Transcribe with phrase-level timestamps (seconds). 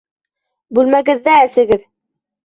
[0.77, 1.83] Бүлмәгеҙҙә әсегеҙ!